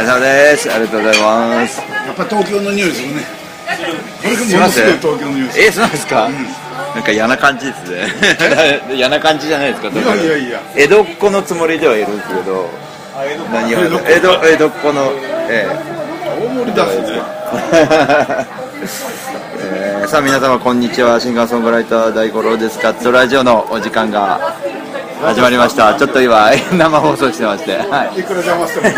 [0.00, 0.72] れ様です。
[0.72, 1.80] ありがとうございます。
[1.80, 3.22] やっぱ東京の匂いするね
[3.66, 6.28] これものすごい東京の匂いするえそうなんですか、
[6.94, 8.06] なんか嫌な感じですね。
[8.94, 10.60] 嫌な感じじゃないですかいやいやいや。
[10.76, 12.70] 江戸っ子のつもりではいるんですけど。
[13.52, 15.12] 何を江戸江戸っ子の
[15.48, 15.66] え
[16.40, 17.22] 大盛りだしね。
[19.60, 20.04] ええ。
[20.04, 21.18] ー さあ皆様こんにちは。
[21.20, 22.78] シンガーソングライター大五郎です。
[22.78, 24.54] カットラジオのお時間が
[25.20, 25.98] 始まりました。
[25.98, 27.76] ちょっと今 生放送してまして。
[27.76, 28.20] はい。
[28.20, 28.88] いくら邪魔しても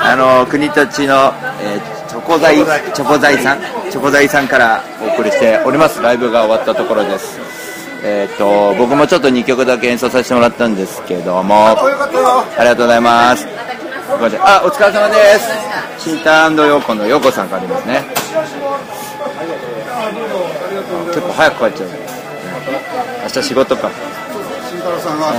[0.00, 1.32] あの国立の、
[1.62, 2.56] えーチョコ材
[2.94, 3.58] チョコ材さん
[3.90, 6.00] チョコ材さんからお送りしております。
[6.00, 7.38] ライブが終わったところです。
[8.02, 11.68] えっ、と僕もちょっと2曲だけ演奏させてもらったんですけども。
[11.68, 11.74] あ
[12.60, 13.46] りがとうございます。
[14.40, 15.50] あお疲れ様です。
[15.98, 18.04] シンターヨーコのヨーコさんからありますね。
[21.08, 21.88] 結構早く帰っちゃう。
[23.24, 23.90] 明日仕事か
[24.76, 25.30] 慎太郎さんがお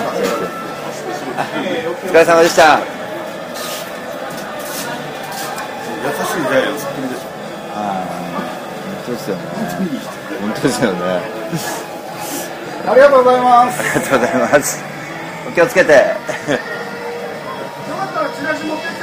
[2.10, 2.80] 疲れ様でした。
[2.80, 2.86] 優
[6.10, 7.28] しいジャイアンツっぷりでしょ。
[7.78, 9.44] 本当ですよね。
[10.42, 11.00] 本当ですよね。
[12.88, 13.80] ありがとうございます。
[13.80, 14.84] ありがとうございます。
[15.48, 15.92] お気をつけて。
[15.92, 16.06] よか
[18.06, 18.98] ったらチラシ持ってって。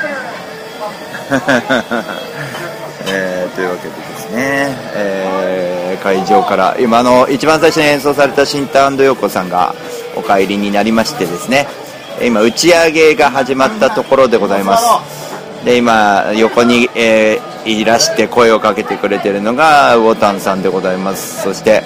[3.07, 5.75] えーというわけでですね、えー
[6.05, 9.75] 会場から今あの一番最初に演奏されたシンタヨコさんが
[10.17, 11.67] お帰りになりましてですね
[12.23, 14.85] 今打ち上げが始まったところでございます。
[15.65, 21.43] で今横に、えーいらして声をかけてくれてるのがウォタンさんでございます。
[21.43, 21.83] そして、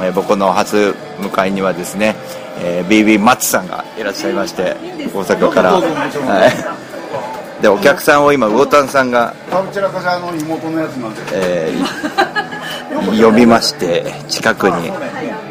[0.00, 2.16] えー僕の初迎えにはですね、
[2.60, 4.74] えー、BB マッツさんがいらっしゃいまして
[5.14, 6.48] 大阪から、は
[7.60, 11.20] い、でお客さんを今ウォタンさんがタブチラカジャの妹のやつなんで。
[11.34, 12.28] えー
[13.22, 14.90] 呼びまして近くに。
[14.90, 15.47] あ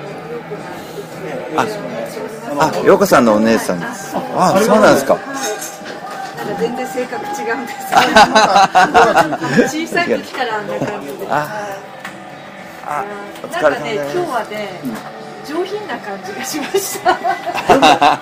[2.60, 5.18] あ陽子さんのお姉さんですあそうなんですか
[6.60, 7.86] 全然性格違うんです
[9.86, 11.28] 小さい時からあんな感じで。
[11.30, 11.48] あ
[12.90, 13.04] あ
[13.44, 14.80] おなんかね、今日はね、
[15.46, 17.12] 上品な感じがしました。
[17.14, 17.20] なん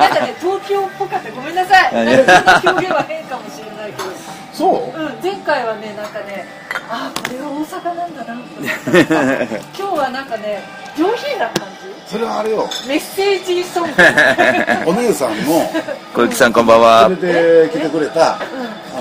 [0.10, 1.30] かね、東京っぽかった。
[1.32, 1.90] ごめんなさい。
[1.94, 4.10] 表現は変かもしれないけど。
[4.52, 5.00] そう？
[5.00, 6.48] うん、前回はね、なんかね、
[6.90, 9.60] あ、これは大阪なんだなと思って。
[9.78, 10.64] 今日はなんかね、
[10.98, 11.68] 上品な感
[12.08, 12.88] それはあれよじ。
[12.88, 13.94] メッセージソング。
[14.86, 15.72] お姉さんの
[16.14, 17.34] 小雪さんこんばんはそれ
[17.66, 18.40] で来てくれたあ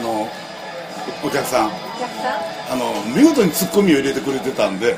[0.02, 0.26] の
[1.22, 2.30] お客さんお客さ
[2.70, 2.72] ん？
[2.72, 4.96] あの見事にツッコミを入れてくれてたんで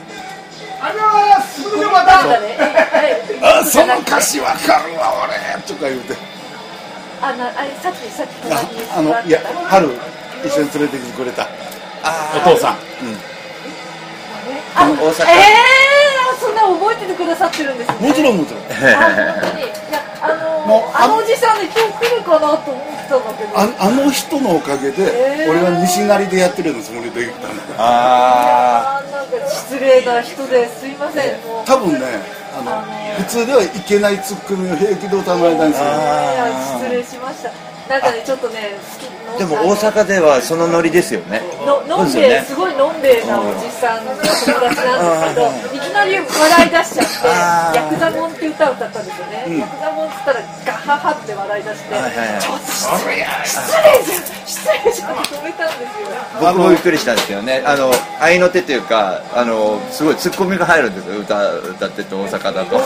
[0.81, 1.63] ありがとうございます。
[1.63, 2.21] すぐでまた。
[3.61, 6.15] あその歌詞わかるわ俺とか言うて
[7.21, 8.31] あ、な、あれ、さっき、さっき
[8.97, 9.91] あのいや春
[10.45, 11.49] 一緒に連れてきてくれた
[12.37, 12.77] お父さん。
[14.75, 18.09] あ、大阪えー、そんな覚えててくださってるんですね。
[18.09, 18.63] もちろんもちろん。
[20.19, 23.59] あのああのおじさんね今日来るかなと思ってたんだけど。
[23.59, 31.37] ああの人のおかげで俺は西成でやってるようなつもりで行ったんだああーなんか失礼な人ですいません。
[31.65, 32.01] 多分ね
[32.59, 32.83] あの
[33.19, 35.87] 普通ではいけないツッコミを平気で歌の間にする。
[35.87, 37.51] えー失礼しました。
[37.89, 41.43] なんかねちょっとね好きーでも大阪ではそのノリですよね。
[41.67, 44.75] ののんべえ、すごいのんべえなおじさんの友達なんで
[45.29, 52.41] すけどいきなり笑い出しちゃってあー「ヤクザモン」って歌を歌ったんですよね、ヤクザモンって言ったらガハハって笑い出して、はいはいはい。
[52.41, 56.07] ちょっと失礼失礼じゃん失礼じゃんって止めたんですよ。
[56.41, 57.63] 僕もびっくりしたんですよね。
[57.67, 62.79] あの合いの手というかあのすごいツッコミが入るんですよ歌歌ってて大阪だと。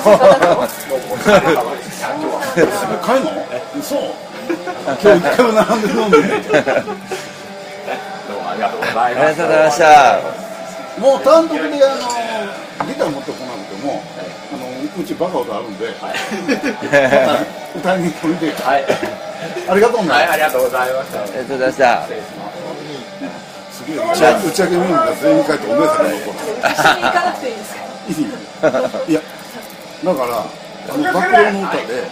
[3.04, 3.30] 帰るの？
[3.82, 4.00] そう
[4.50, 6.22] 今日一回も並んで飲んであ
[8.54, 10.20] りがとうございありがとうございました。
[11.00, 14.02] もう単独であのギター持ってこなくても
[14.52, 14.66] あの
[15.00, 17.38] うちバカ歌あるんでまた
[17.78, 18.84] 歌いに来るではい。
[19.70, 21.22] ありがとうね、はい、ありがとうございました。
[21.22, 22.08] ありがとうございました
[23.90, 27.74] 打ち上げメンバー全員帰ってお姉さんが残る一緒に行かなくていいです。
[27.74, 28.14] かいい
[29.10, 29.20] いや
[30.04, 32.04] だからあの暴露の歌で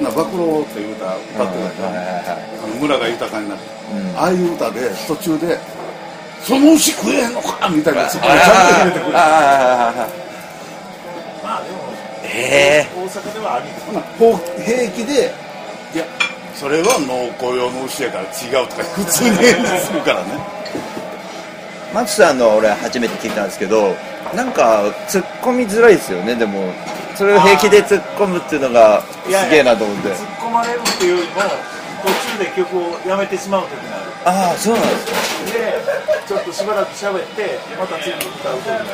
[0.00, 3.60] な暴露っていう歌歌ってたあの村が豊かになる、
[4.16, 5.58] ああいう歌で途中で
[6.42, 8.98] 「その牛食えへんのか!」みたいなそこにちゃんと入れて。
[9.00, 10.08] くるあ
[12.24, 12.86] え。
[12.96, 13.66] 大阪ではあり
[14.64, 15.32] 平気で
[15.94, 16.04] 「いや
[16.54, 20.24] それは農耕用の牛やから違う」とか 普通に返事するからね。
[21.92, 23.94] ー、マツさんの俺初めて聞いたんですけど
[24.34, 26.72] なんか突っ込みづらいですよねでも
[27.16, 30.08] それを平気で突っ込むっていうのがすげえなと思って。
[30.08, 31.42] 突っ込まれるっていうよりも、
[32.02, 34.50] 途中で曲をやめてしまう時がある。
[34.50, 35.58] ああそうなんですか。
[35.58, 35.74] で、
[36.26, 38.84] ちょっとしばらく喋って、また次に歌う時がある。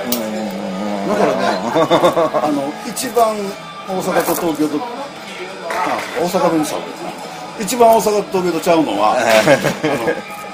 [1.08, 1.40] だからね
[2.46, 3.34] あの一番
[3.88, 4.78] 大阪と東京と
[5.70, 7.12] あ大阪弁にしたわけですね
[7.60, 9.24] 一番大阪と東京とちゃうのは あの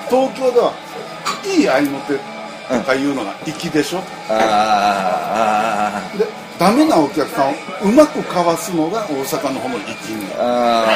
[0.08, 0.72] 東京では
[1.44, 2.14] いい合いの手
[2.74, 6.18] とかいうのが粋でしょ、あー。
[6.18, 6.26] で
[6.58, 7.54] ダメなお客さんを
[7.84, 10.86] うまくかわすのが大阪の方の粋んだあ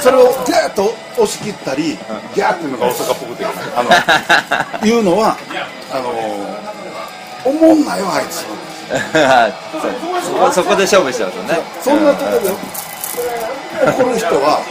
[0.00, 1.98] それをギャーッと押し切ったり
[2.34, 3.44] ギャーっていうのが大阪っぽくて。
[3.44, 5.36] あのいうのは
[5.90, 6.10] あの
[7.44, 8.44] 思んないよあいつ。
[8.88, 9.52] ー
[10.22, 11.58] そこそこで勝負しちゃうとね。
[11.82, 12.50] そんなところで
[13.90, 14.62] 怒る人は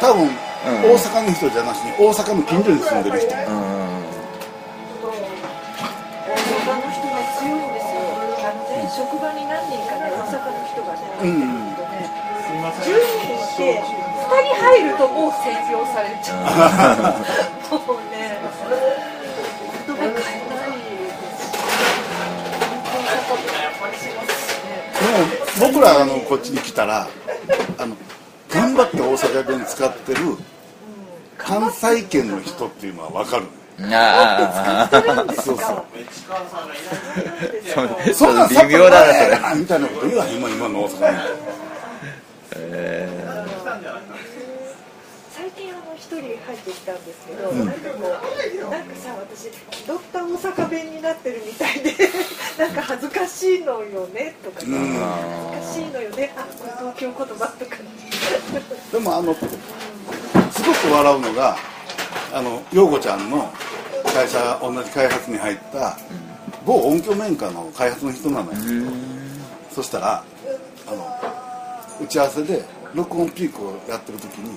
[0.00, 0.28] 多分
[0.64, 3.34] 大阪の人じゃなしに大阪の近所に住んでる人。
[3.48, 3.83] うん
[8.94, 11.74] 職場に何人かね大阪の人がねうんね
[12.54, 18.38] 10人いて2人入るともう占領されちゃうもうね
[19.86, 20.78] 言葉変えない
[23.90, 24.78] ですね
[25.58, 27.08] でも僕らあのこっちに来たら
[27.78, 27.96] あの
[28.48, 30.20] 頑張って大阪弁使ってる
[31.36, 33.46] 関西圏の人っていうのは分かる
[33.80, 35.84] あ使ってるんですそうそう
[37.74, 38.36] そうそん。
[38.36, 38.48] なん。
[38.68, 40.36] 微妙だなそれみたいなこと言わへん。
[40.36, 41.14] 今今の大阪弁
[42.56, 43.08] え
[45.36, 47.04] 最近あの一人入ってきたん。
[47.04, 47.66] ですけど、なん。
[47.66, 48.84] かこうなん。
[48.84, 51.92] かさ私気取った大阪弁になってるみたいで
[52.58, 52.70] なん。
[52.74, 54.74] か恥ずかしいのよねとかさ、うん。
[54.76, 57.76] 恥ずかしいのよねあこれ東京言葉とか
[58.92, 59.40] でもあのす
[60.62, 61.56] ごく笑うのが
[62.32, 63.28] あの陽子ちゃん。
[63.30, 63.52] の
[64.14, 65.98] 会社同じ開発に入った
[66.64, 68.58] 某音響メーカーの開発の人なのよ、
[69.72, 70.24] そしたら
[70.86, 71.04] あの
[72.00, 72.64] 打ち合わせで
[72.94, 74.56] 録音ピークをやってる時に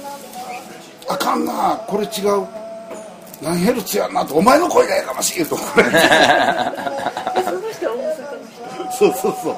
[1.06, 2.46] 「あかんなこれ違う。
[3.42, 5.56] 何ヘルツやんな」と「お前の声がやかましい」と。
[5.56, 6.00] これで
[8.98, 9.56] そうそうそう。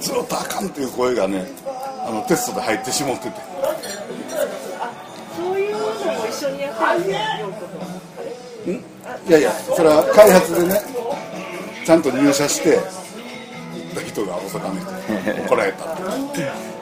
[0.00, 1.46] ずっとあかんっていう声がね
[2.06, 3.40] あのテストで入ってしもってて
[6.46, 7.08] 緒にやって
[8.66, 8.76] る。
[8.76, 8.84] ん。
[9.28, 10.80] いやいやそれは開発でね
[11.84, 12.82] ちゃんと入社して行っ
[13.94, 16.74] た人が大阪の人に怒られたって。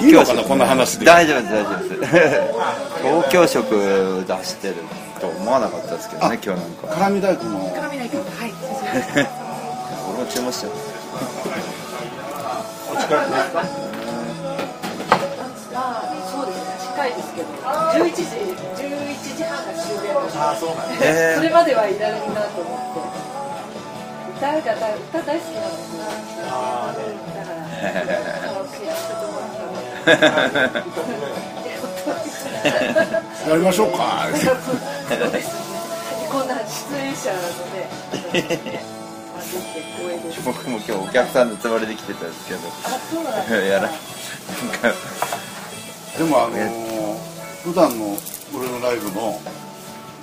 [0.00, 2.12] いいのかなこんな話で大丈夫です大丈夫です。
[3.02, 4.76] 東京色出してる
[5.20, 8.54] と思わなかったですけどね今日なんか辛味大根の絡みないかはい。
[10.14, 10.72] 俺も注文しちゃう
[12.92, 14.01] ま
[17.02, 23.22] 近いですけど11時11時半が終了あそうなんだ えーそれまではいられるなと思って
[24.38, 26.02] 歌が大歌大好きなんですよ。
[26.50, 27.04] あーね
[27.94, 28.86] だからカラオケ
[33.50, 34.26] やりましょうか。
[34.32, 35.62] そうですね
[36.30, 37.38] こんな出演者の
[40.44, 42.60] 僕も今日お客さんのつもりで来てたんですけど。
[42.84, 43.56] あそうなんだ。
[43.64, 43.96] やらなんか。
[46.18, 46.91] でもあのー
[47.64, 48.16] 普段の
[48.54, 49.40] 俺のライブの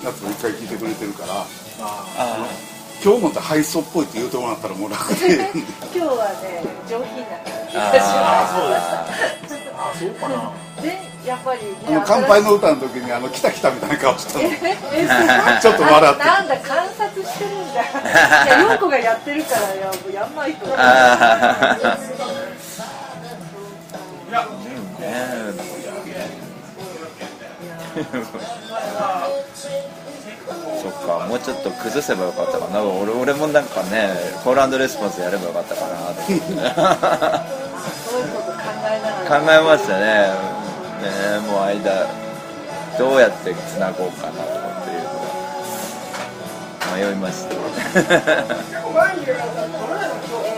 [0.04, 1.46] やつを一回聞いてくれてるから
[1.80, 2.48] あ
[3.04, 5.40] 今日のって配送っぽいって言うてもらったらもう楽で。
[5.96, 7.78] 今日はね上品な感じ。
[7.78, 9.08] がしあ
[9.78, 10.52] あそうかな。
[11.26, 14.60] やっぱりねあの乾杯の歌の時にあの来た来たみたいな顔したのえ
[14.94, 16.24] え ちょっと笑って。
[16.26, 17.82] なんだ観察してるんだ。
[17.82, 17.86] い
[18.48, 20.66] や陽子がやってるからややんないと。
[20.78, 21.78] あ
[25.00, 25.79] ね
[30.82, 32.82] そっかもうちょっと崩せばよかったかな。
[32.82, 34.10] 俺俺もなんかね
[34.44, 36.46] コールレスポンスやればよかったかなと思って。
[39.30, 40.60] 考えましたね。
[41.00, 42.08] ねもう間
[42.98, 45.24] どうやってつなごうかなとかっていうのは
[46.98, 47.62] 迷いましたえー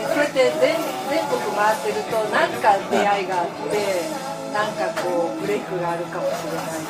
[0.08, 0.74] そうやって 全
[1.08, 6.80] 全国回ってると何か出会いがあってなんかこうブレイクがあるかもしれない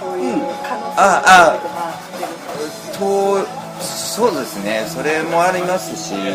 [0.00, 4.84] そういう可能性ああが回ってるとそうですね。
[4.88, 6.32] それもありますし、うん、や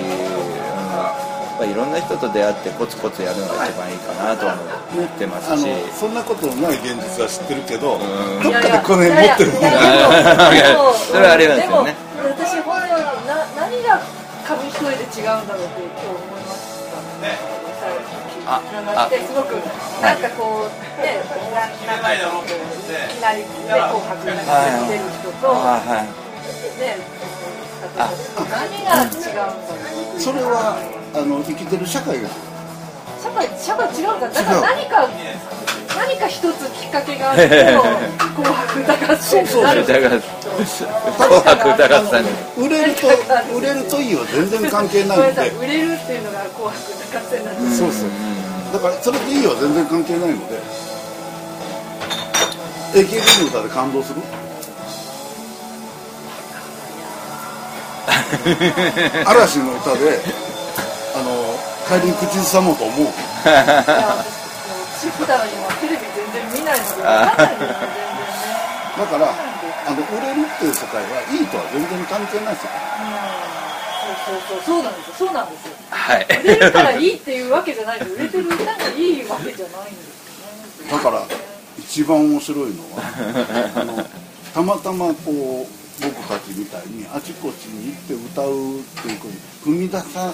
[1.56, 4.56] っぱいろんな人と出会ってコツコツやるのが一番いいかなとは
[4.94, 5.68] 思ってますし。
[6.00, 8.00] そんなことない現実は知ってるけどん。
[8.44, 10.14] どっかでこの辺持ってるもんいやいや
[10.54, 14.00] いやでもそれはありますよねでも私本当にな何が
[14.46, 17.61] 紙一重で違うんだろうって今日思いましたね
[18.46, 18.62] あ
[18.96, 19.08] あ。
[19.08, 19.54] ってすごく
[20.02, 21.22] なんかこうね
[21.54, 21.68] な
[21.98, 24.38] 長いのいきなりね紅白に
[24.88, 26.32] 出る人とい
[26.80, 26.98] ね
[28.50, 29.54] 何が違うんだろ
[30.16, 30.78] うそれは
[31.14, 32.30] あの生きてる社会が
[33.22, 35.08] 社会社会違うんだだから何か
[35.96, 37.50] 何何か一つきっかけがあると
[38.34, 42.26] 「紅白歌合戦」になるだから紅白歌合戦
[42.58, 43.08] 売れると
[43.56, 48.10] 売れるといいは全然関係ないんで売れるっていうのが「紅白歌合戦」なんですそうそう
[48.74, 50.60] だからそれでいいは全然関係ないので。
[52.94, 54.22] AKB の歌で感動する？
[59.26, 60.20] 嵐の歌で
[61.16, 61.56] あの
[61.88, 63.08] 帰りに口ずさもうと思う。
[65.80, 67.80] テレビ全然見ないので分かんないんですよ全然ね。
[69.00, 69.34] だから
[69.88, 72.70] あの売れるっていう世界はいいとは全然関係ないですよ
[74.02, 74.84] そうそうそうそう。
[74.84, 75.74] なんですよそうなんですよ。
[75.90, 76.26] はい。
[76.26, 80.92] 売れるからいいっていうわけじゃないんで売れてる歌がいいわけじゃないんですよね。
[80.92, 81.24] だから
[81.80, 83.02] 一番面白いのは
[83.76, 84.04] あの
[84.54, 89.28] たまたまこう僕たちみたいにあちこちに行って歌うっていうこ
[89.64, 90.34] とに踏み出さ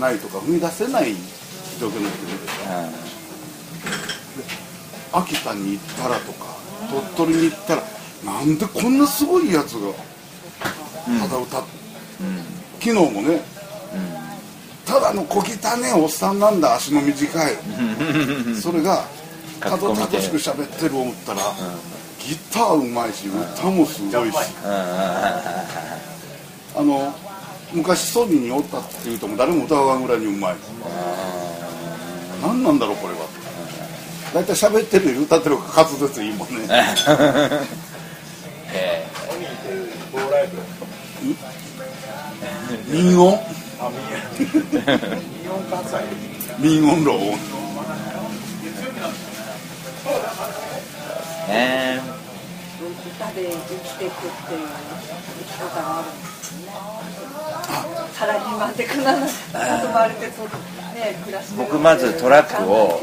[0.00, 1.14] ないとか踏み出せない
[1.80, 3.12] 状況になってるんですよ。
[5.12, 6.56] 秋田に行ったらとか
[7.16, 7.82] 鳥取に行ったら
[8.24, 9.92] なんでこんなすごいやつが
[11.20, 11.64] ただ歌っ、
[12.82, 13.40] 昨日もね、
[14.84, 17.52] ただの小汚ねおっさんなんだ足の短い。
[18.60, 19.04] それが
[19.60, 21.42] かっこ見て角楽しく喋ってる思ったら、
[22.18, 24.36] ギターうまいし歌もすごいし。
[24.64, 25.64] あ
[26.82, 27.14] の
[27.72, 30.56] 昔ソニーにおったっていうとも誰も歌わんぐらいにうまい。
[32.42, 33.20] 何なんだろうこれは。
[34.34, 36.54] 大体喋ってるより歌ってる方が滑舌いいもんね。
[38.74, 39.06] え。
[40.12, 40.56] 棒ライブ
[42.88, 43.38] 民音？
[46.58, 47.38] 民音ロ音
[51.48, 52.02] えね
[52.82, 54.66] 歌で生きていくっていう
[55.38, 56.72] 生き方があるんですよね
[58.12, 59.10] サラリーマンって必ずま
[60.00, 63.00] われてそうね暮らし僕まずトラックを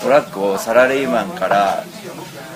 [0.00, 1.84] トラックをサラリーマンから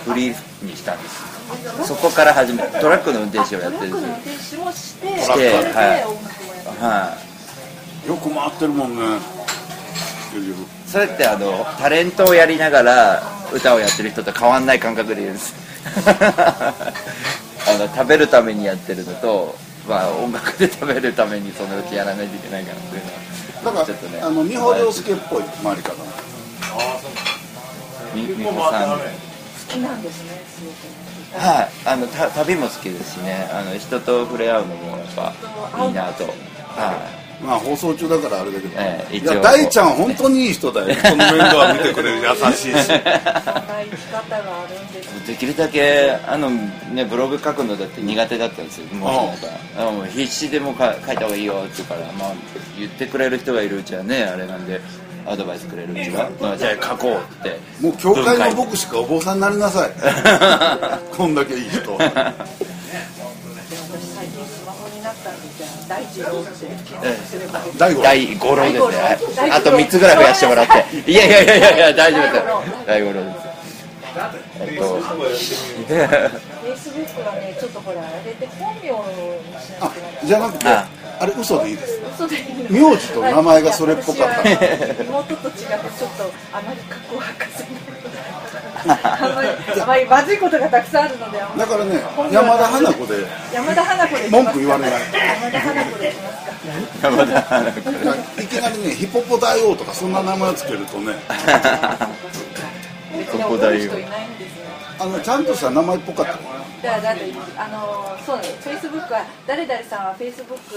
[0.05, 1.37] フリーにしたんです。
[1.85, 6.05] そこから始めトラックの運転手をやってるんトラッですクの運転手もしてしてそれで
[6.81, 7.17] は
[8.05, 8.09] い。
[8.09, 9.37] よく回ってるもんね。
[10.87, 15.55] それってあのタレントをやりながら歌をやってる人と変わんない感覚で言うんです。
[17.69, 19.57] あの食べるためにやってるのと、
[19.89, 23.03] まあ、音楽で食べるためにそのうちやらないといけないからっていう
[23.65, 25.97] のはだかちょっとねらあの二歩涼介っぽい回り方あ
[26.73, 27.11] あそう
[28.15, 28.91] み結みこさん。
[28.91, 28.99] 好
[29.69, 31.43] きなんですねすごく。
[31.43, 33.49] ねはい、あのた旅も好きですしね。
[33.53, 35.35] あの人と触れ合うのもやっぱ
[35.87, 36.31] いいなと、は
[37.45, 39.35] まあ放送中だからあれだけど、いええ一応。
[39.35, 40.97] や大ちゃん本当にいい人だよ。
[41.03, 42.73] この面倒は見てくれる優しいし。
[42.73, 42.97] ですい、
[45.27, 48.87] できるだけあの、ね、ブログ書くのだって苦手だったんですよ。
[48.95, 49.35] も
[50.03, 52.33] う必死でもか書いた方がいいよって言うから、まあ、
[52.79, 54.81] 言ってくれる人がいるうちはねあれなんで
[55.27, 57.59] アドバイスくれるうちは、まあ、じゃあ書こうって。
[57.81, 59.91] もう教会の牧師かお坊さんになりなさい。
[61.15, 61.99] こんだけいい人
[65.89, 66.23] 第五。
[66.23, 66.77] 郎ですね。
[69.53, 71.11] あと3つぐらい増やしてもらって。
[71.11, 73.37] いやいやいやいやいや大丈夫です第五郎です。
[74.61, 74.83] えっと。
[74.89, 78.89] そうやってみるフェイスブックはねちょっとほらあれで本名に
[79.61, 79.93] しなあ
[80.25, 80.69] じゃなくて。
[80.69, 80.89] あ
[81.19, 84.43] あれ嘘でいいです嘘でいい名字と名前がそれっぽかった。
[85.03, 85.67] 妹と違って
[85.97, 87.96] ちょっとあまり格好はかせない
[88.89, 89.49] あまり
[89.81, 92.03] あまりまずいことがたくさんあるのでだからね
[92.33, 93.27] 山田花子で。
[93.53, 94.93] 山田花子で文句言われない。
[95.13, 96.45] 山田花子でいきます。
[96.47, 96.53] か
[97.03, 97.81] 山田花子
[98.43, 101.15] いきなりねヒポポ大王とかそんな名前をつけるとね。
[103.17, 104.67] 別に覚える人いないんですよ
[104.99, 106.33] あのちゃんとした名前っぽかった
[106.87, 110.77] だだってあのそうねフェイスブックは誰々さんはフェイスブック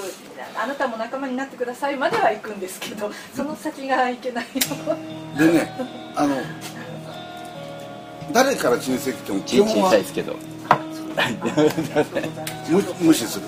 [0.62, 4.46] あなたも仲間になってくださいまでは行くんですけどその先がいけない
[5.38, 5.72] でね
[6.16, 6.36] あの
[8.32, 10.36] 誰から親戚っても基小本はさいですけど。
[12.70, 13.46] 無無視する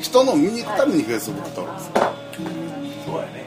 [0.00, 1.90] 人の見に行くためにフェイスブック撮るんです
[3.04, 3.44] そうやね。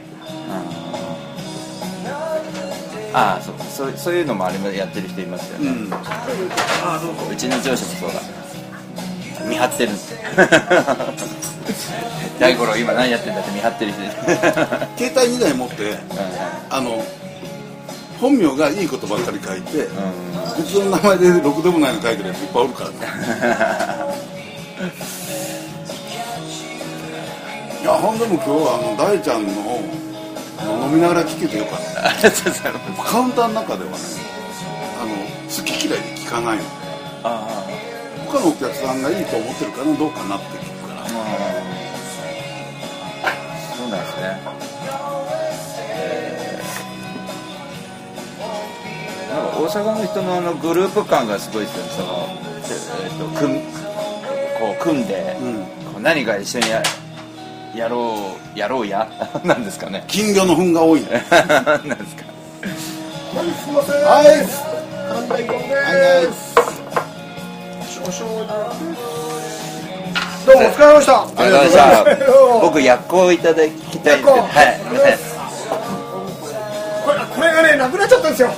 [3.13, 3.55] ああそう。
[3.70, 5.89] そうそういうのもあれもやってる人いますよね、うん。
[7.32, 8.22] うちの上司もそうだ。
[9.48, 9.91] 見張ってる。
[12.39, 14.01] 大五郎今何やってんだって見張ってる人
[14.98, 15.96] 携帯2台持って
[16.70, 17.01] あの
[18.19, 19.88] 本名がいいことばっかり書いて、
[20.55, 22.95] 普通の名前でろくでもないの書いてるやついっぱいおるからね。
[27.81, 29.51] いやほんでも今日はあの大ちゃんの
[30.88, 32.31] 飲みながら聞けてよかった。
[33.03, 33.98] カウンターの中ではね
[35.00, 35.13] あの
[35.48, 36.63] 好き嫌いで聞かないの
[37.24, 37.65] あ
[38.27, 40.75] 他のお客さんがいいと思ってるかなどうかなって
[49.65, 51.89] 大阪の人のあのグループ感がすごいですよね。
[51.89, 52.27] その、
[52.60, 53.62] えー、と組ん
[54.60, 55.55] こう組んで、うん。
[55.91, 56.84] こう何か一緒にや
[57.75, 58.15] やろ
[58.55, 59.10] うやろうや
[59.43, 60.03] なんですかね。
[60.07, 61.01] 金魚の糞が多い。
[61.01, 61.07] ね
[61.84, 62.25] なんですか。
[64.07, 64.45] はいは
[66.22, 66.27] い。
[70.45, 71.22] どうもお疲れ様でした。
[71.22, 72.62] ありがとうございました。
[72.62, 74.31] 僕薬効いただきたいんで。
[74.31, 74.79] すはい。
[74.79, 75.35] すいません
[77.36, 78.50] これがねなくなっちゃったんですよ。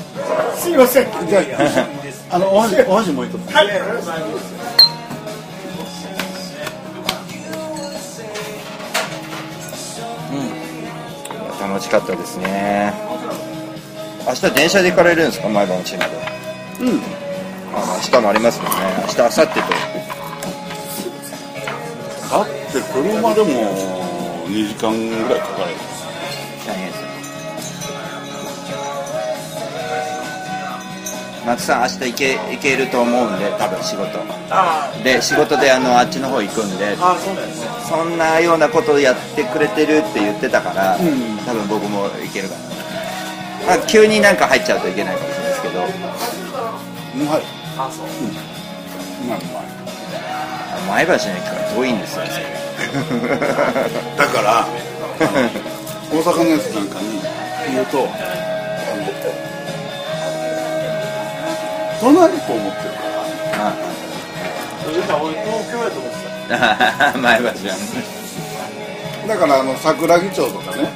[0.56, 1.08] すいません。
[1.28, 3.54] じゃああのお箸お箸もう一つ。
[3.54, 3.68] はい。
[11.60, 12.94] 楽しかったですね。
[14.28, 16.92] 明日電車で行かれるんですか前歯のチームで？
[16.92, 17.02] うん。
[17.76, 18.78] あの明日もありますもんね。
[19.08, 19.48] 明日明後日と。
[22.30, 23.48] だって車でも
[24.48, 25.76] 2時間ぐらいかかる
[31.48, 34.20] 松さん明日行け行けると思うんで多分仕事。
[34.52, 37.70] あで仕事であのあっちの方行くんであそうなんですね。
[37.88, 41.00] そんなようなことをやってくれてるって言ってたから、ん。
[41.46, 42.56] 多分僕もいけるか
[43.64, 45.80] な、まあ、急になんか入っちゃうといけないかもしれないですけど。
[45.80, 45.84] う
[47.24, 47.44] まい。
[47.80, 48.08] あそう。
[48.08, 48.10] う
[49.30, 49.44] まいう
[50.92, 52.24] まい前橋の駅から遠いんですよ。
[54.18, 54.68] だから
[56.12, 57.22] 大阪のやつなんかに
[57.72, 58.08] 言うと
[62.00, 63.02] 隣と思ってるか
[63.58, 63.74] ら。
[64.88, 67.52] 今俺東京やと思ってた前橋は
[69.28, 70.88] だからあの桜木町とかね。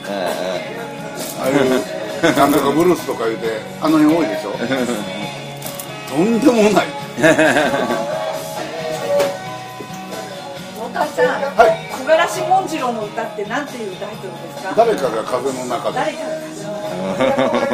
[1.40, 4.52] ああいうなんとかブルースとか言うてあの辺多いでしょ。
[6.10, 6.86] とんでもない。
[10.78, 14.74] 太田さん、はい木枯らし紋次郎の歌ってなんていうタイトルですか？
[14.76, 15.98] 誰かが風の中で。
[15.98, 16.20] 誰か。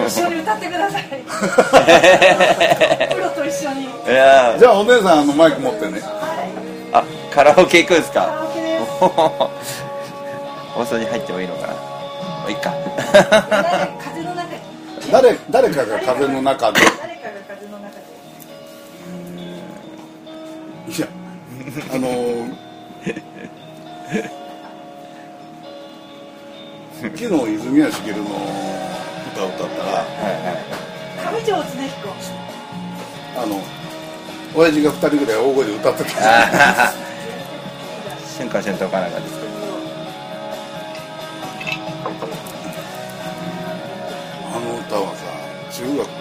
[0.01, 1.03] が一緒に歌ってください。
[3.15, 3.85] プロと一緒に。
[3.85, 4.55] いや。
[4.57, 6.01] じゃあお姉さんあのマイク持ってね。
[6.93, 7.03] あ
[7.33, 8.47] カラオケ行くんですカラか？
[8.49, 8.85] オケです
[10.73, 11.73] 放送に入ってもいいのかな？
[11.73, 11.79] ま
[12.47, 12.73] あいいか。
[13.11, 14.61] 誰風の中に
[15.11, 16.79] 誰誰かが風の中で。
[16.81, 18.01] 誰かが風の中で。
[20.97, 21.07] いや
[21.93, 22.55] あのー
[27.01, 28.23] 昨日泉谷しげるの
[29.33, 30.05] 歌を歌ったら
[31.31, 31.69] 上条常彦。
[33.37, 33.61] あの
[34.55, 36.11] 親父が2人ぐらい大声で歌ってた。
[36.19, 36.21] あ
[36.95, 36.97] ー
[38.37, 39.39] 春夏春冬かなんかですか
[44.55, 45.23] あの歌はさ
[45.71, 46.11] 中学の時に。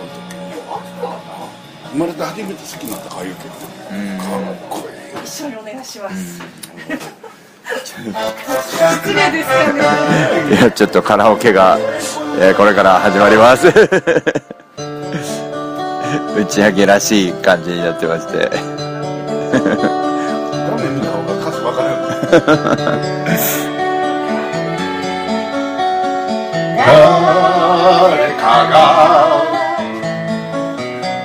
[1.92, 3.56] 生まれて初めて好きになった歌謡曲かっ
[4.68, 4.82] こい
[5.20, 5.22] い。
[5.24, 6.42] 一緒にお願いします
[7.66, 11.76] 失礼ですかねいやちょっとカラオケが、
[12.38, 13.66] えーこれから始まります。
[16.36, 18.50] 打ち上げらしい感じになってまして。
[26.76, 28.76] 誰かが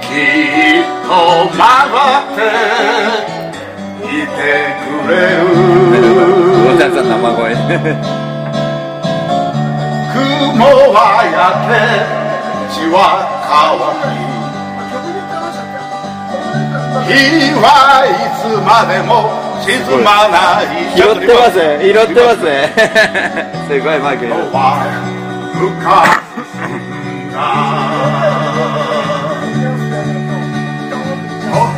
[0.01, 1.10] きっと
[1.51, 2.39] 曲がって
[4.08, 4.36] いて
[4.86, 5.17] くれる
[6.67, 7.56] 大谷さん生声
[10.13, 10.95] 雲は
[11.32, 11.36] や
[11.67, 11.71] け
[12.74, 12.97] 地は
[13.45, 13.78] 乾
[14.17, 14.32] き
[17.08, 17.15] 日
[17.60, 17.65] は
[18.06, 19.12] いつまでも
[19.62, 19.69] 沈
[20.04, 20.65] まない。
[20.95, 21.58] 拾ってます。
[21.58, 22.43] ね拾ってます。
[22.43, 22.74] ね
[23.69, 24.38] すごいマイクには
[25.54, 26.32] 向かう。
[27.28, 27.38] んだ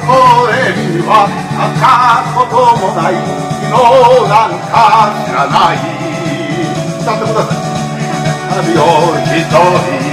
[0.06, 0.54] これ
[0.88, 3.14] にはなったこともない。
[3.16, 4.74] 昨日なんか
[5.26, 5.76] 知らない。
[7.02, 7.56] 歌ってください。
[8.54, 8.82] 旅を
[9.24, 10.13] 一人。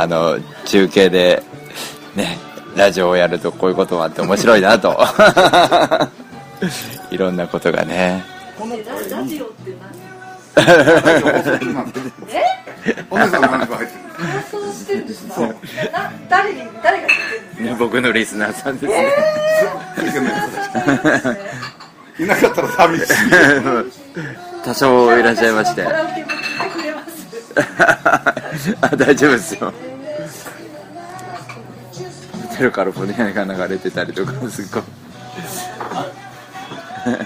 [0.03, 1.41] あの中継で
[2.13, 2.37] ね
[2.75, 4.99] ラジオをやるとこういうこともあって面白いなと。
[7.09, 8.25] いろんなことがね。
[8.59, 8.81] このラ
[9.17, 11.31] ラジオって声
[12.85, 13.05] え？
[13.09, 15.55] お姉さんの話が入ってる何放送してるんですかな
[16.29, 18.87] 誰に誰が聞いてるんですね僕のリスナーさんです。
[18.87, 19.09] ね、
[20.73, 21.31] か
[22.19, 23.05] いなかったら寂しい。
[24.65, 25.87] 多少いらっしゃいまして。
[28.81, 29.73] あ大丈夫ですよ
[32.63, 34.84] ホテルカルフォルニアが流れてたりとかすごい。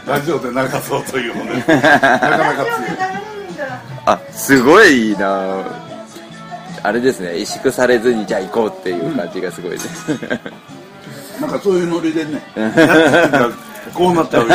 [0.07, 1.45] ラジオで流そうというの。
[1.45, 2.97] ねなかなか強い
[4.05, 5.63] あすごいいいな。
[6.81, 7.33] あれですね。
[7.33, 10.09] 萎縮されずにじゃあ行こうっていう感じがすごいです、
[11.41, 12.41] なんかそういうノリでね。
[13.93, 14.49] こうなっちゃうよ。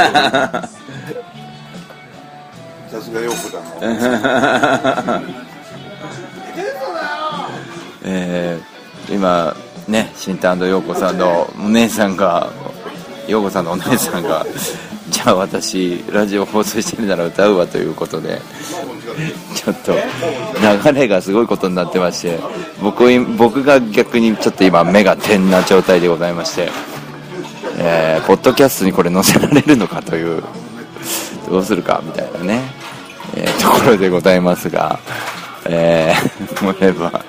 [2.91, 5.23] さすがよくだな。
[8.05, 8.73] えー
[9.13, 9.55] 今
[9.89, 12.51] ね新田陽子さんのお姉さんが
[13.29, 14.45] 陽子さんのお姉さんが
[15.11, 18.41] じゃあ私ラジオ放送してるなら歌うわということで
[19.55, 22.39] ちょっと流れがすごいことになってまして
[22.83, 23.05] 僕
[23.37, 26.69] 僕が逆にちょっと今目が点な状態でございまして、
[27.79, 30.43] えーポッドキャストにこれ載せられるのかという
[31.49, 32.63] どうするかみたいなね、
[33.37, 35.01] えーところでございますが、
[35.67, 37.25] えー、思えば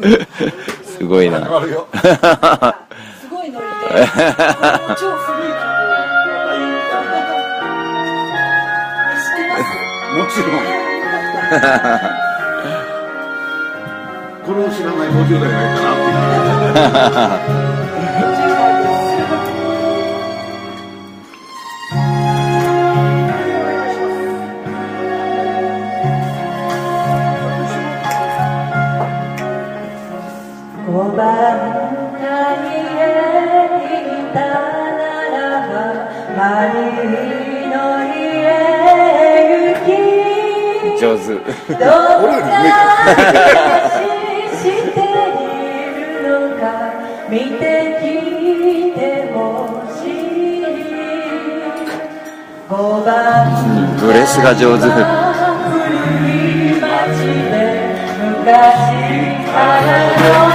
[1.00, 1.38] すごいな。
[1.38, 1.88] あるよ。
[1.92, 3.72] すごいノリで
[4.98, 5.72] 超古い曲を
[9.16, 9.72] 知ってます？
[10.12, 10.60] もちろん
[14.44, 15.96] これを知らない50代がいたなっ
[17.46, 17.69] ていう
[41.00, 42.60] 上手どんな
[43.00, 43.96] 話
[44.60, 45.02] してい
[46.04, 46.62] るのか
[47.30, 47.62] 見て
[48.02, 48.04] 聞
[48.90, 49.00] いて
[49.32, 49.36] ほ
[49.96, 49.98] し
[50.58, 50.62] い
[52.68, 53.08] 五番
[53.98, 54.84] ブレスが上手。
[54.84, 54.92] 古
[56.28, 56.84] い町
[57.24, 57.56] で
[58.20, 58.44] 昔
[59.50, 59.82] から
[60.44, 60.49] の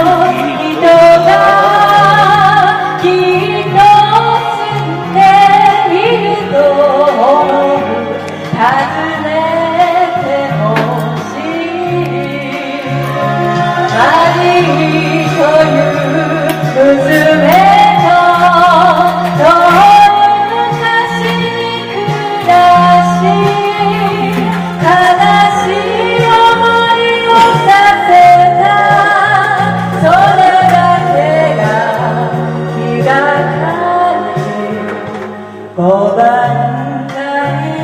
[35.78, 35.82] 五
[36.16, 37.14] 番街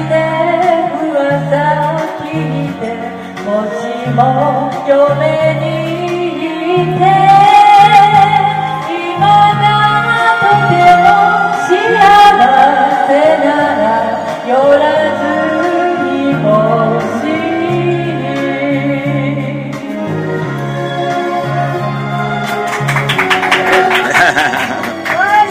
[0.08, 0.13] で
[1.12, 2.23] 噂聞
[2.63, 2.84] いて
[3.43, 3.84] もし
[4.15, 4.19] も
[4.88, 5.63] 嫁に
[6.39, 6.47] 行
[6.88, 7.04] って
[8.88, 9.27] 今
[9.60, 9.67] が
[10.39, 10.73] とて
[11.04, 11.12] も
[11.67, 11.69] 幸
[13.08, 13.12] せ
[13.43, 13.84] なら
[14.47, 14.49] 寄
[14.80, 14.82] ら
[15.19, 15.21] ず
[16.06, 16.47] にほ
[17.19, 17.43] しい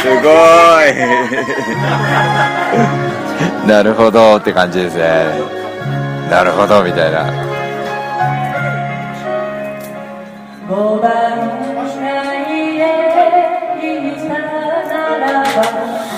[0.00, 0.26] すご
[0.66, 0.69] い。
[3.66, 5.24] なるほどって感じですね。
[6.30, 7.24] なるほどみたいな。
[10.68, 11.10] 五番
[11.74, 12.06] 街
[12.78, 12.84] へ
[13.80, 13.84] い
[14.28, 15.58] たならば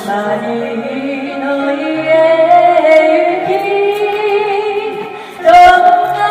[0.07, 0.11] マ
[0.43, 0.47] リ
[1.39, 2.87] の家へ
[3.47, 3.51] 行き
[5.43, 6.23] どんな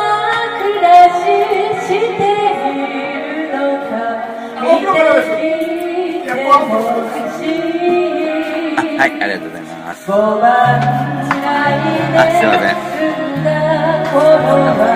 [0.62, 1.26] 暮らし
[1.82, 2.22] して
[2.62, 2.86] い
[3.48, 3.92] るのか
[4.62, 5.02] 見て
[6.10, 6.54] いてほ
[7.40, 8.01] しい
[9.02, 10.06] はいありがとうございます。
[10.06, 11.42] 五番街
[11.82, 12.78] ですあいません。
[12.78, 13.50] 住んだ
[14.14, 14.22] 頃
[14.78, 14.94] は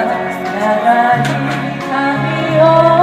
[0.62, 1.34] 長い
[1.90, 2.95] 髪を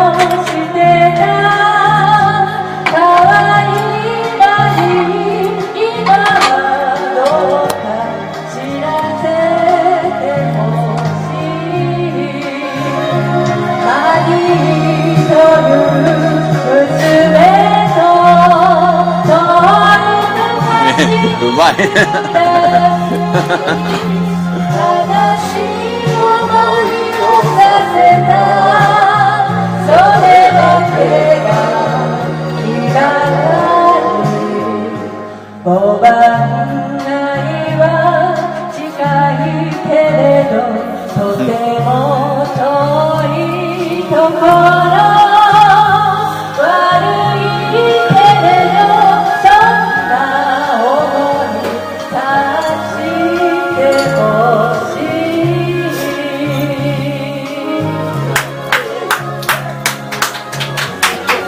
[21.43, 21.75] うまい。
[21.75, 21.81] 悲
[25.39, 26.87] しい思い
[27.19, 27.59] をさ
[27.93, 27.95] せ
[28.29, 28.33] た。
[29.85, 29.91] そ
[30.23, 30.25] れ
[30.55, 30.59] だ
[30.93, 30.97] け
[31.43, 31.51] が
[32.59, 32.97] 気が
[33.33, 33.45] か
[34.23, 34.33] り
[35.65, 35.67] 五
[36.01, 36.05] 番
[36.99, 37.07] 街
[37.79, 37.83] は
[38.73, 38.81] 近
[39.33, 40.55] いけれど
[41.13, 41.41] とて
[41.81, 41.87] も
[42.55, 42.59] 遠
[43.35, 44.92] いところ。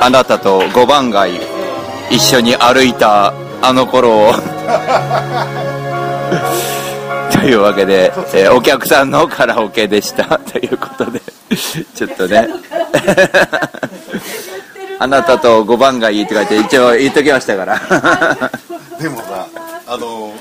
[0.04, 1.40] あなたと五番街
[2.10, 4.34] 一緒に歩いたあの頃を。
[7.32, 10.38] というわけで、えーお客さんのカラオケでした。
[10.52, 11.22] ということで
[11.94, 12.46] ちょっとね。
[15.00, 17.80] あなたと五番街って書いて一応言っときましたから。
[19.00, 19.46] でもさ
[19.86, 20.34] あの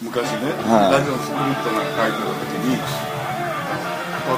[0.00, 0.28] 昔ね、
[0.70, 0.92] はい。
[0.92, 2.78] ラジオスクリプトなんか書いてた時に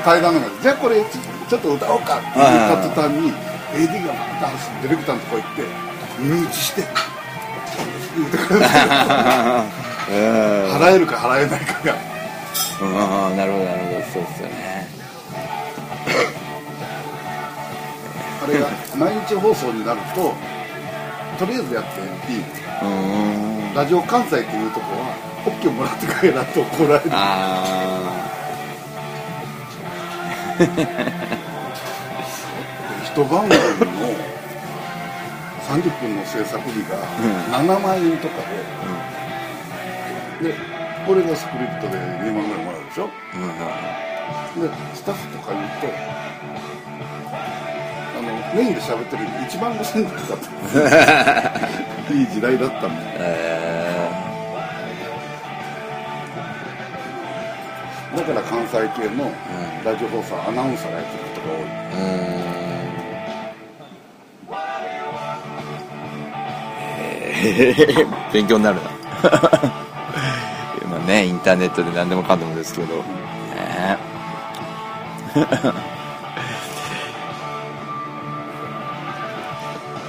[0.02, 1.08] 対談の中でじゃあこれちょ
[1.50, 3.34] ちょっと歌おうかって言った途端に
[3.74, 4.50] AD がまた
[4.82, 5.62] ディレクターのとこ行って
[6.18, 6.82] 耳打ちして
[8.16, 8.66] 言ってくれる
[10.10, 11.94] 払えるか払えないかが。
[12.82, 12.84] う
[13.32, 14.00] んなるほどなるほど。
[14.12, 14.88] そうですよね。
[18.42, 20.34] あれが毎日放送になると
[21.38, 22.00] とりあえずやって
[22.32, 22.42] いい
[22.82, 23.74] うん。
[23.74, 25.14] ラジオ関西っていうとこは
[25.46, 27.10] OK もらって帰らんと怒られる。
[27.12, 28.26] あ
[33.14, 33.56] 一番組の
[35.68, 36.96] 30分の制作費が
[37.52, 38.34] 7万円とか
[40.40, 40.54] で、で
[41.06, 43.06] これがスクリプトで2万ぐらいもらうでしょ？
[44.60, 45.86] でスタッフとか言うと
[48.18, 50.16] あのメインで喋ってる1万5000円だっ
[52.08, 52.10] た。
[52.14, 54.10] いい時代だったんだえ
[58.16, 59.30] だから関西系の
[59.84, 61.64] ラジオ放送アナウンサーがやってることが多い。
[61.66, 62.59] ー
[67.40, 68.82] うんえー勉強になるな。
[70.82, 72.94] 今ねインターネットで何でもかんでもですけど。
[72.96, 73.98] ね。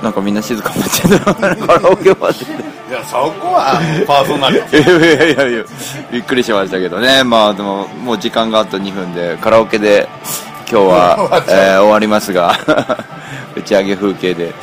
[0.01, 2.37] なんかみんな静かになっちゃったカラオケまで。
[2.89, 5.63] いやそこはパーソナリティいやいやいやいや
[6.11, 7.23] びっくりしましたけどね。
[7.23, 10.09] まあでももう時間があと2分でカラオケで
[10.69, 12.57] 今日は、 えー終わりますが
[13.55, 14.53] 打ち上げ風景で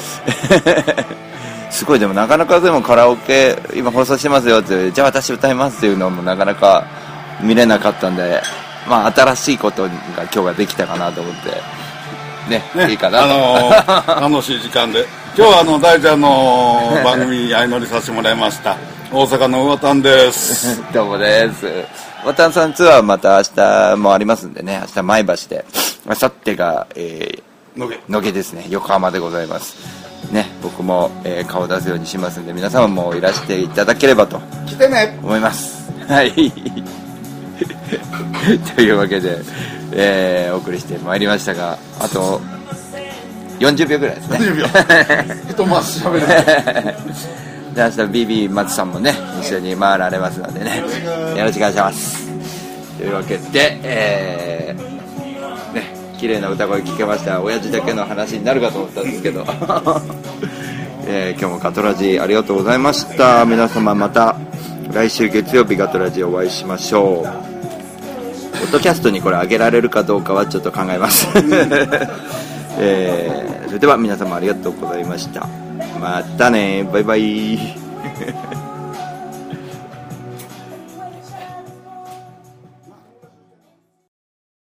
[1.79, 2.01] すごい。
[2.01, 6.85] でもなかなかでもカラオケ今放送してますよってじゃあ私歌いますっていうのもなかなか
[7.41, 8.43] 見れなかったんで
[8.89, 9.91] まあ新しいことが
[10.25, 11.51] 今日ができたかなと思って
[12.51, 12.91] ねね。
[12.91, 15.07] いいかなと、あのー 楽しい時間で。
[15.37, 18.77] 今日はあの大ちゃんの番組に相乗りさせてもらいました。
[19.13, 20.83] 大阪の魚たんです。
[20.93, 21.67] どうもです。
[22.25, 25.65] 渡さんツアーまた明日もありますんでね、明日前橋で、
[26.07, 29.98] 明後日が、えー、野毛ですね、横浜でございます。
[30.33, 35.91] ね、僕も、えー顔を出すようにしますんで、皆様もいらしていただければと来てね思います。
[36.07, 36.33] はい。
[38.77, 39.39] というわけで、
[39.93, 42.41] えー、お送りしてまいりましたが、あと、
[43.59, 44.39] 40秒ぐらいですね。
[44.39, 44.65] 10秒
[45.51, 46.27] 一回し喋る
[47.79, 52.29] で明日 BB 松さんもね一緒に回られますのでねよろしくお願いします
[52.99, 54.88] というわけでえー、ね
[56.19, 57.41] 綺麗な歌声聞けました。
[57.41, 59.45] 親父だけの話になるかと思ったんですけど、
[61.07, 63.45] えー今日もガトラジありがとうございました。
[63.45, 64.37] 皆様また
[64.93, 68.59] 来週月曜日ガトラジお会いしましょう。
[68.59, 71.29] ポッドキャストにこれ上げられるかどうかはちょっと考えます、
[72.79, 75.47] えーそれでは皆様ありがとうございました。
[76.01, 76.89] またね。
[76.93, 77.59] バイバイ。